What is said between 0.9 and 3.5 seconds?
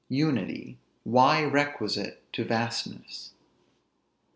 WHY REQUISITE TO VASTNESS.